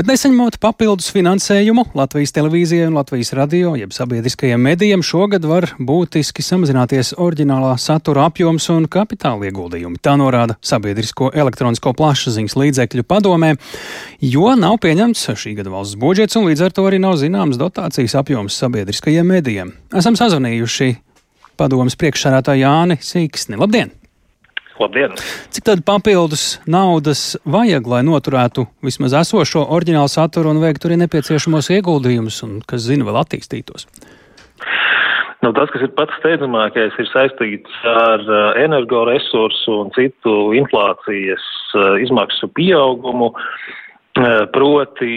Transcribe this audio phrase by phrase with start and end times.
[0.00, 6.40] Bet nesaņemot papildus finansējumu Latvijas televīzijai un Latvijas radio, jeb sabiedriskajiem medijiem, šogad var būtiski
[6.40, 10.00] samazināties oriģinālā satura apjoms un kapitāla ieguldījumi.
[10.00, 13.52] Tā norāda Sabiedrisko elektronisko plašsaziņas līdzekļu padomē,
[14.24, 18.16] jo nav pieņemts šī gada valsts budžets un līdz ar to arī nav zināms dotācijas
[18.24, 19.76] apjoms sabiedriskajiem medijiem.
[19.92, 20.94] Esam sazvanījuši
[21.60, 23.60] padomas priekšsārātāju Jāni Sīksni.
[23.60, 23.99] Labdien!
[24.80, 25.12] Labdien!
[25.52, 31.68] Cik tad papildus naudas vajag, lai noturētu vismaz esošo oriģinālu saturu un veiktu arī nepieciešamos
[31.76, 33.84] ieguldījumus un, kas zina, vēl attīstītos?
[35.40, 41.44] Nu, tas, kas ir pats steidzamākais, ir saistīts ar uh, energoresursu un citu inflācijas
[41.76, 43.32] uh, izmaksu pieaugumu.
[43.32, 43.80] Uh,
[44.54, 45.12] Proti,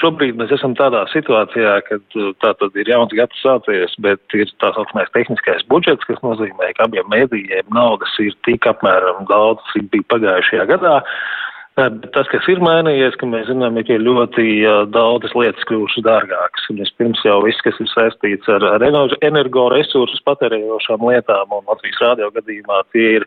[0.00, 1.98] šobrīd mēs esam tādā situācijā, ka
[2.40, 6.86] tā tad ir jauns gads sācies, bet ir tā saucamais tehniskais budžets, kas nozīmē, ka
[6.88, 10.96] abiem mēdījiem naudas ir tik apmēram daudz, cik bija pagājušajā gadā.
[11.80, 14.44] Tas, kas ir mainījies, ka mēs zinām, ka ir ļoti
[14.92, 16.66] daudzas lietas kļuvušas dārgākas.
[16.76, 22.82] Vispirms jau viss, kas ir saistīts ar, ar energoresursus patērējošām lietām, un Latvijas rādio gadījumā
[22.92, 23.26] tie ir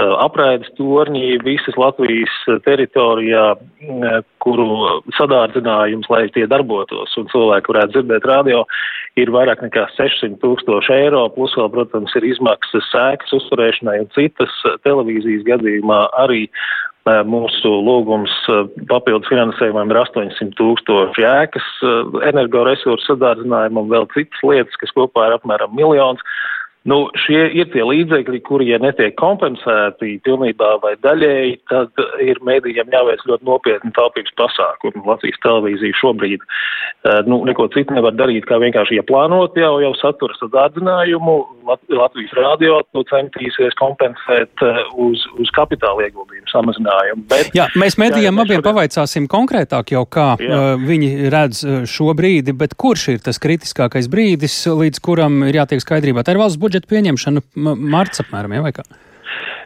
[0.00, 3.44] apraides torņi visas Latvijas teritorijā,
[4.40, 8.62] kuru sadārdzinājums, lai tie darbotos un cilvēki varētu dzirdēt radio,
[9.20, 14.62] ir vairāk nekā 600 tūkstoši eiro, plus vēl, protams, ir izmaksas sēkas uzturēšanai un citas
[14.86, 16.46] televīzijas gadījumā arī
[17.08, 18.32] Mūsu lūgums
[18.90, 21.68] papildus finansējumam ir 800 tūkstoši ēkas
[22.28, 26.20] energoresursu sadārdzinājumam, vēl citas lietas, kas kopā ir apmēram miljons.
[26.88, 32.88] Nu, šie ir tie līdzekļi, kuri, ja netiek kompensēti pilnībā vai daļēji, tad ir mēdījiem
[32.94, 35.02] jāveic ļoti nopietni taupības pasākumi.
[35.04, 36.46] Latvijas televīzija šobrīd
[37.28, 41.36] nu, neko citu nevar darīt, kā vienkārši ieplānot jau, jau satura sadārdzinājumu.
[41.70, 47.26] Lat Latvijas rādio to centīsies kompensēt uh, uz, uz kapitāla ieguldījumu samazinājumu.
[47.30, 48.66] Bet, jā, mēs mēdījiem jā, abiem šodien...
[48.68, 50.50] pavaicāsim konkrētāk jau, kā jā.
[50.50, 55.82] uh, viņi redz šo brīdi, bet kurš ir tas kritiskākais brīdis, līdz kuram ir jātiek
[55.84, 56.26] skaidrībā?
[56.26, 58.86] Tā ir valsts budžeta pieņemšana marts apmēram, ja, vai kā?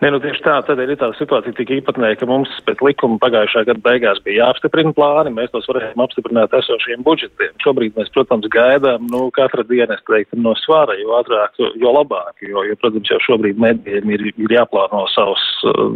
[0.00, 3.66] Ne, nu tieši tā, tādēļ ir tā situācija tik īpatnēja, ka mums pēc likuma pagājušā
[3.68, 7.52] gada beigās bija jāapstiprina plāni, mēs tos varējām apstiprināt esošiem budžetiem.
[7.60, 12.32] Šobrīd mēs, protams, gaidām, nu, katra diena, es teiktu, no svara, jo ātrāk, jo labāk,
[12.40, 15.44] jo, jo protams, jau šobrīd medijiem ir, ir jāplāno savus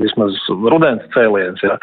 [0.03, 1.79] vismaz rudens cēliens, jā.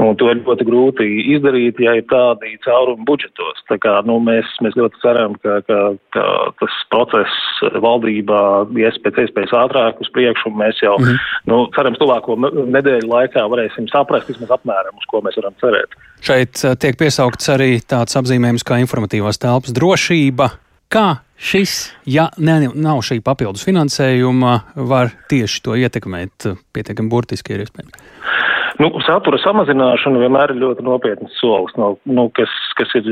[0.00, 3.60] Un to ir ļoti grūti izdarīt, ja ir tādi caurumi budžetos.
[3.68, 5.82] Tā kā, nu, mēs, mēs ļoti ceram, ka, ka,
[6.16, 6.24] ka
[6.62, 8.40] tas process valdībā
[8.80, 13.10] ies pēc iespējas ātrāk uz priekšu, un mēs jau mm -hmm nu, cerams, tuvāko nedēļu
[13.10, 15.96] laikā varēsim saprast vismaz apmēram, uz ko mēs varam cerēt.
[16.24, 20.52] Šeit eh, tiek piesaukts arī tāds apzīmējums kā informatīvās telpas drošība.
[20.90, 24.54] Kā šis, ja ne, nav šī papildus finansējuma,
[24.90, 28.39] var tieši to ietekmēt pietiekami burtiski, ir iespējams?
[28.80, 32.48] Nu, satura samazināšana vienmēr ir ļoti nopietns solis, no, nu, kas,
[32.78, 33.08] kas ir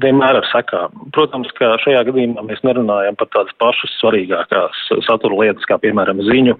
[0.00, 0.94] vienmēr ar sekām.
[1.12, 6.56] Protams, ka šajā gadījumā mēs nerunājam par tādas pašas svarīgākās satura lietas, kā piemēram ziņu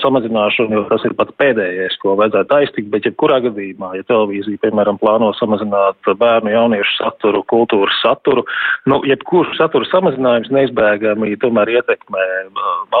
[0.00, 4.96] samazināšanu, jo tas ir pats pēdējais, ko vajadzētu aiztikt, bet jebkurā gadījumā, ja televīzija, piemēram,
[5.02, 8.46] plāno samazināt bērnu jauniešu saturu, kultūras saturu,
[8.88, 12.26] nu, jebkurš satura samazinājums neizbēgami tomēr ietekmē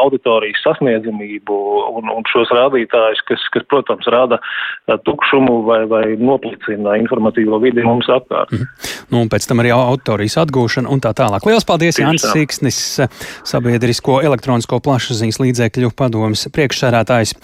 [0.02, 1.58] auditorijas sasniedzamību
[1.96, 4.42] un, un šos rādītājus, kas, kas, protams, rada
[4.86, 8.50] tukšumu vai, vai noplicina informatīvo vidi mums apkārt.
[8.52, 9.04] Mm -hmm.
[9.10, 11.46] nu, un pēc tam arī autorijas atgūšana un tā tālāk.
[11.46, 13.00] Lielas paldies, Jānis Siksnis,
[13.44, 17.34] sabiedrisko elektronisko plašsaziņas līdzekļu padomas priekšsērētājs.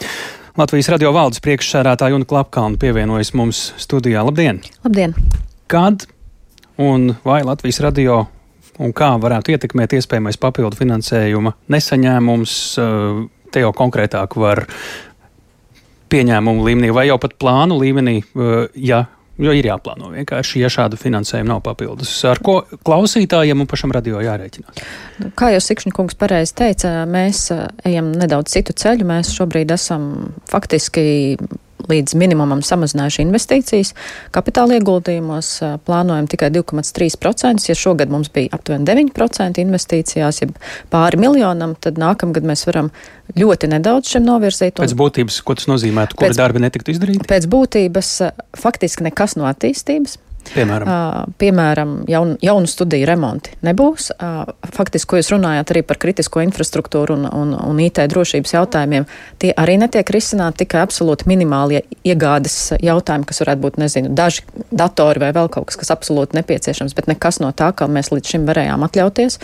[0.58, 4.24] Latvijas radio valdes priekšsērētāja un Klapkalna pievienojas mums studijā.
[4.24, 4.60] Labdien!
[4.84, 5.14] Labdien!
[5.66, 6.06] Kad
[6.78, 8.26] un vai Latvijas radio
[8.78, 12.54] un kā varētu ietekmēt iespējamais papildu finansējuma nesaņēmums,
[13.52, 14.64] te jau konkrētāk var
[16.12, 19.04] pieņēmumu līmenī vai jau pat plānu līmenī, uh, ja,
[19.38, 22.12] jo ir jāplāno vienkārši, ja šāda finansējuma nav papildus.
[22.28, 24.82] Ar ko klausītājiem un pašam radio jārēķinās?
[25.22, 29.08] Nu, kā jau Sikšņa kungs pareizi teica, mēs uh, ejam nedaudz citu ceļu.
[29.08, 30.10] Mēs šobrīd esam
[30.50, 31.38] faktiski
[31.88, 33.94] līdz minimumam samazinājuši investīcijas.
[34.34, 35.50] Kapitāla ieguldījumos
[35.86, 37.68] plānojam tikai 2,3%.
[37.68, 40.50] Ja šogad mums bija aptuveni 9% investīcijās, ja
[40.92, 42.92] pāri miljonam, tad nākamgad mēs varam
[43.38, 44.78] ļoti nedaudz šim novirzīt.
[44.80, 47.28] Pēc būtības, ko tas nozīmētu, kuri darbi netiktu izdarīti?
[47.28, 48.14] Pēc būtības
[48.58, 50.18] faktiski nekas no attīstības.
[50.54, 54.10] Piemēram, uh, piemēram jaun, jaunu studiju remonti nebūs.
[54.16, 59.08] Uh, faktiski, ko jūs runājāt arī par kritisko infrastruktūru un, un, un IT drošības jautājumiem,
[59.42, 65.22] tie arī netiek risināti tikai absolūti minimālie iegādes jautājumi, kas varētu būt, nezinu, daži datori
[65.22, 68.48] vai vēl kaut kas, kas absolūti nepieciešams, bet nekas no tā, kā mēs līdz šim
[68.48, 69.40] varējām atļauties.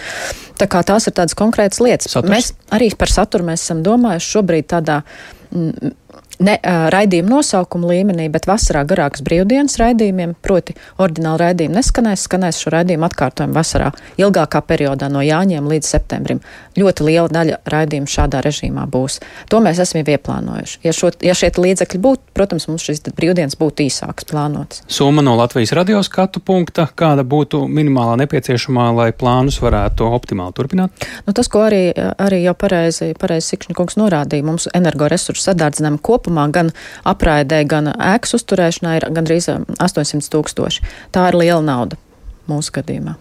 [0.60, 2.12] Tā kā tās ir tādas konkrētas lietas.
[2.14, 2.30] Saturs.
[2.30, 5.02] Mēs arī par saturu mēs esam domājuši šobrīd tādā.
[6.42, 12.58] Ne uh, raidījuma nosaukuma līmenī, bet vasarā garākas brīvdienas raidījumiem, proti, oriģināli raidījumi neskanēs, skanēs
[12.58, 16.40] šo raidījumu atkārtojumu vasarā, ilgākā periodā no jāņiem līdz septembrim.
[16.74, 19.20] Ļoti liela daļa raidījumu šādā režīmā būs.
[19.52, 20.80] To mēs esam jau ieplānojuši.
[20.82, 24.82] Ja, šo, ja šie līdzekļi būtu, protams, mums šis brīvdienas būtu īsāks plānots.
[24.90, 31.06] Summa no Latvijas radio skatu punkta, kāda būtu minimālā nepieciešamā, lai plānus varētu optimāli turpināt?
[31.28, 36.23] Nu, tas, ko arī, arī jau pareizi, pareizi Sikšņa kungs norādīja, mums energoresursu sadārdzinājumi kopā
[36.24, 36.72] kopumā gan
[37.04, 40.84] apraidē, gan ēkas uzturēšanā ir gandrīz 800 um, tūkstoši.
[41.12, 41.96] Tā ir liela nauda
[42.48, 43.16] mūsu gadījumā.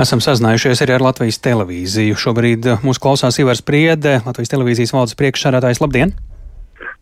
[0.00, 2.16] Esam sazinājušies arī ar Latvijas televīziju.
[2.16, 5.82] Šobrīd uh, mūsu klausās Ivars Priede, Latvijas televīzijas valdes priekšsādātājs.
[5.84, 6.14] Labdien!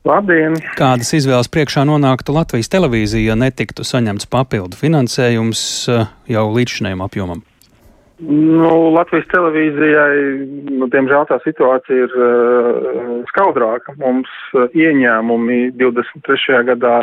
[0.09, 0.57] Labdien!
[0.79, 5.63] Kādas izvēles priekšā nonāktu Latvijas televīzija, ja netiktu saņemts papildu finansējums
[5.93, 7.45] uh, jau līdzšinējuma apjomam?
[8.29, 10.17] Nu, Latvijas televīzijai,
[10.77, 13.95] nu, diemžēl tā situācija ir uh, skaudrāka.
[14.01, 16.61] Mums uh, ieņēmumi 23.
[16.69, 16.99] gadā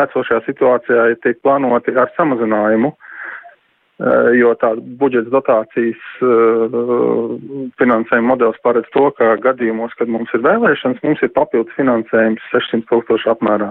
[0.00, 7.38] esošajā situācijā tiek plānoti ar samazinājumu, uh, jo tā budžets dotācijas uh,
[7.78, 12.90] finansējuma modelis paredz to, ka gadījumos, kad mums ir vēlēšanas, mums ir papildus finansējums 600
[12.90, 13.70] tūkstoši apmērā.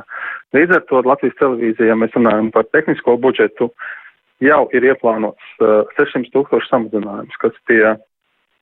[0.56, 3.68] Līdz ar to Latvijas televīzijā mēs runājam par tehnisko budžetu.
[3.68, 3.96] Uh,
[4.44, 7.83] jau ir ieplānots uh, 600 tūkstošu samazinājums, kas pie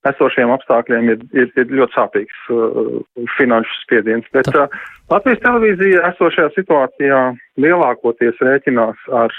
[0.07, 2.97] esošiem apstākļiem ir, ir, ir ļoti sāpīgs uh,
[3.37, 4.27] finanšu spiediens.
[4.35, 4.71] Bet uh,
[5.11, 7.21] Latvijas televīzija esošajā situācijā
[7.63, 9.35] lielākoties rēķinās ar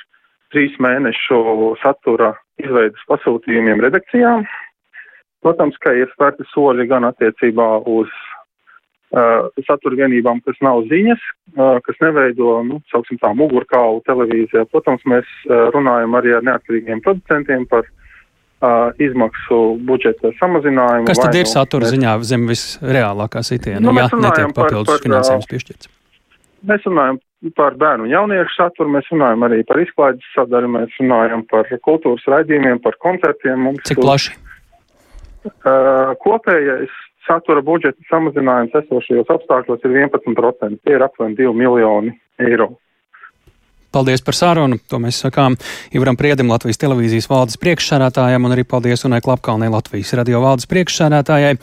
[0.52, 2.32] trīs mēnešu satura
[2.62, 4.46] izveidas pasūtījumiem redakcijām.
[5.44, 8.10] Protams, ka ir spērti soļi gan attiecībā uz
[9.14, 11.22] uh, satura vienībām, kas nav ziņas,
[11.56, 14.66] uh, kas neveido, nu, sauksim tā, mugurkaulu televīzijā.
[14.72, 17.88] Protams, mēs uh, runājam arī ar neatkarīgiem producentiem par
[18.98, 21.06] izmaksu budžeta samazinājumu.
[21.06, 25.04] Kas tad ir nu, satura ziņā zem visreālākā sitiena, nu, ja netiek papildus par, par,
[25.04, 25.90] finansējums piešķirts?
[26.66, 27.20] Mēs runājam
[27.54, 32.26] par bērnu un jauniešu saturu, mēs runājam arī par izklaides sadaļu, mēs runājam par kultūras
[32.34, 33.62] raidījumiem, par koncertiem.
[33.68, 34.34] Mums Cik plaši?
[35.46, 36.94] Uh, kopējais
[37.28, 40.82] satura budžeta samazinājums esošajos apstākļos ir 11%.
[40.82, 42.72] Tie ir aptuveni 2 miljoni eiro.
[43.92, 44.76] Paldies par sarunu.
[44.90, 45.56] To mēs sakām
[45.96, 51.56] Ivaram Priedim, Latvijas televīzijas valdes priekšsādātājam, un arī paldies Unai Klapkalnei, Latvijas radio valdes priekšsādātājai.